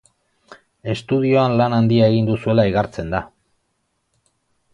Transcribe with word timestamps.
Estudioan 0.93 1.57
lan 1.61 1.75
handia 1.81 2.07
egin 2.13 2.31
duzuela 2.31 2.67
igartzen 2.71 3.13
da. 3.17 3.25